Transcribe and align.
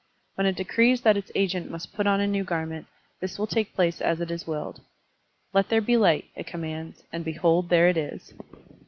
When 0.33 0.47
it 0.47 0.55
decrees 0.55 1.01
that 1.01 1.15
its 1.15 1.31
agent 1.35 1.69
must 1.69 1.93
put 1.93 2.07
on 2.07 2.19
a 2.19 2.25
new 2.25 2.43
garment, 2.43 2.87
this 3.19 3.37
will 3.37 3.45
take 3.45 3.75
place 3.75 4.01
as 4.01 4.19
it 4.19 4.31
is 4.31 4.47
willed. 4.47 4.81
"Let 5.53 5.69
there 5.69 5.79
be 5.79 5.95
light," 5.95 6.25
it 6.35 6.47
commands, 6.47 7.03
and 7.13 7.23
behold 7.23 7.69
there 7.69 7.87
it 7.87 7.97
is! 7.97 8.33